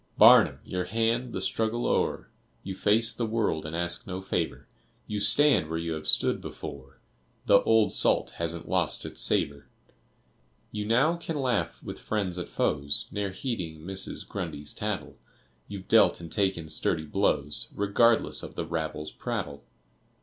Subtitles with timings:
[0.17, 1.31] Barnum, your hand!
[1.31, 2.27] The struggle o'er,
[2.63, 4.65] You face the world and ask no favor;
[5.05, 6.97] You stand where you have stood before,
[7.45, 9.67] The old salt hasn't lost its savor.
[10.71, 14.27] You now can laugh with friends, at foes, Ne'er heeding Mrs.
[14.27, 15.17] Grundy's tattle;
[15.67, 19.63] You've dealt and taken sturdy blows, Regardless of the rabble's prattle.